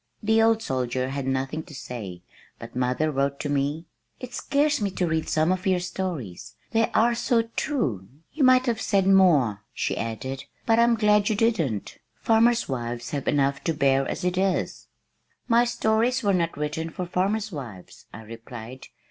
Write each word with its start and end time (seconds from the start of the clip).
The 0.23 0.41
old 0.41 0.63
soldier 0.63 1.09
had 1.09 1.27
nothing 1.27 1.61
to 1.61 1.75
say 1.75 2.23
but 2.57 2.75
mother 2.75 3.11
wrote 3.11 3.39
to 3.41 3.49
me, 3.49 3.85
"It 4.19 4.33
scares 4.33 4.81
me 4.81 4.89
to 4.89 5.05
read 5.05 5.29
some 5.29 5.51
of 5.51 5.67
your 5.67 5.79
stories 5.79 6.55
they 6.71 6.89
are 6.93 7.13
so 7.13 7.43
true. 7.55 8.07
You 8.33 8.43
might 8.43 8.65
have 8.65 8.81
said 8.81 9.05
more," 9.07 9.61
she 9.75 9.95
added, 9.95 10.45
"but 10.65 10.79
I'm 10.79 10.95
glad 10.95 11.29
you 11.29 11.35
didn't. 11.35 11.99
Farmers' 12.15 12.67
wives 12.67 13.11
have 13.11 13.27
enough 13.27 13.63
to 13.65 13.75
bear 13.75 14.07
as 14.09 14.25
it 14.25 14.39
is." 14.39 14.87
"My 15.47 15.65
stories 15.65 16.23
were 16.23 16.33
not 16.33 16.57
written 16.57 16.89
for 16.89 17.05
farmers' 17.05 17.51
wives," 17.51 18.07
I 18.11 18.23
replied. 18.23 18.87